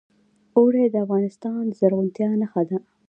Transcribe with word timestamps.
اوړي 0.57 0.83
د 0.89 0.95
افغانستان 1.05 1.61
د 1.67 1.71
زرغونتیا 1.79 2.29
نښه 2.41 2.61
ده. 2.69 2.77